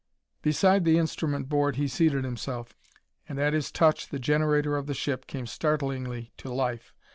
Beside 0.41 0.83
the 0.83 0.97
instrument 0.97 1.47
board 1.47 1.75
he 1.75 1.87
seated 1.87 2.23
himself, 2.23 2.75
and 3.29 3.37
at 3.39 3.53
his 3.53 3.71
touch 3.71 4.07
the 4.09 4.17
generator 4.17 4.75
of 4.75 4.87
the 4.87 4.95
ship 4.95 5.27
came 5.27 5.45
startlingly 5.45 6.31
to 6.37 6.51
life. 6.51 6.95